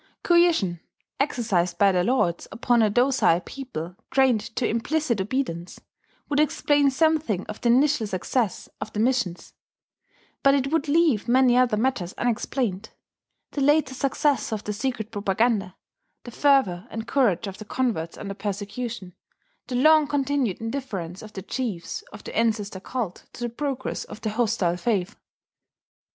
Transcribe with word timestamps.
Coercion, 0.23 0.79
exercised 1.19 1.77
by 1.77 1.91
their 1.91 2.03
lords 2.03 2.47
upon 2.51 2.81
a 2.81 2.89
docile 2.89 3.39
people 3.39 3.95
trained 4.09 4.41
to 4.55 4.67
implicit 4.67 5.21
obedience, 5.21 5.79
would 6.27 6.39
explain 6.39 6.89
something 6.89 7.45
of 7.45 7.61
the 7.61 7.69
initial 7.69 8.07
success 8.07 8.67
of 8.81 8.91
the 8.93 8.99
missions; 8.99 9.53
but 10.41 10.55
it 10.55 10.71
would 10.71 10.87
leave 10.87 11.27
many 11.27 11.55
other 11.55 11.77
matters 11.77 12.13
unexplained: 12.17 12.89
the 13.51 13.61
later 13.61 13.93
success 13.93 14.51
of 14.51 14.63
the 14.63 14.73
secret 14.73 15.11
propaganda, 15.11 15.75
the 16.23 16.31
fervour 16.31 16.87
and 16.89 17.07
courage 17.07 17.45
of 17.45 17.59
the 17.59 17.65
converts 17.65 18.17
under 18.17 18.33
persecution, 18.33 19.13
the 19.67 19.75
long 19.75 20.07
continued 20.07 20.59
indifference 20.59 21.21
of 21.21 21.33
the 21.33 21.43
chiefs 21.43 22.01
of 22.11 22.23
the 22.23 22.35
ancestor 22.35 22.79
cult 22.79 23.25
to 23.33 23.43
the 23.43 23.49
progress 23.49 24.03
of 24.05 24.19
the 24.21 24.31
hostile 24.31 24.77
faith.... 24.77 25.15